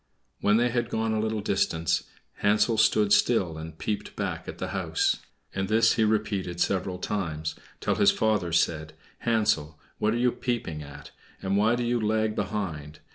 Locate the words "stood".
2.79-3.13